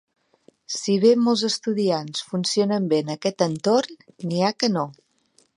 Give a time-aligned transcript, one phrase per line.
[0.77, 4.91] Si bé molts estudiants funcionen bé en aquest entorn, n'hi ha que no.